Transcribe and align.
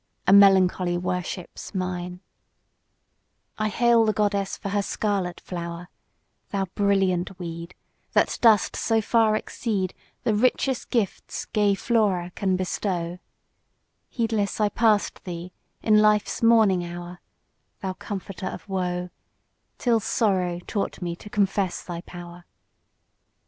a 0.25 0.33
melancholy 0.33 0.97
worship's 0.97 1.75
mine, 1.75 2.21
I 3.59 3.67
hail 3.69 4.03
the 4.03 4.13
goddess 4.13 4.57
for 4.57 4.69
her 4.69 4.81
scarlet 4.81 5.39
flower; 5.39 5.89
Thou 6.49 6.65
brilliant 6.73 7.37
weed, 7.37 7.75
That 8.13 8.35
dost 8.41 8.75
so 8.75 8.99
far 8.99 9.35
exceed 9.35 9.93
The 10.23 10.33
richest 10.33 10.89
gifts 10.89 11.45
gay 11.45 11.75
Flora 11.75 12.31
can 12.33 12.55
bestow: 12.55 13.19
Heedless 14.09 14.59
I 14.59 14.69
pass'd 14.69 15.23
thee, 15.23 15.51
in 15.83 15.99
life's 15.99 16.41
morning 16.41 16.83
hour, 16.83 17.19
(Thou 17.81 17.93
comforter 17.93 18.47
of 18.47 18.67
woe) 18.67 19.11
Till 19.77 19.99
sorrow 19.99 20.59
taught 20.65 20.99
me 21.03 21.15
to 21.17 21.29
confess 21.29 21.83
thy 21.83 22.01
power. 22.01 22.45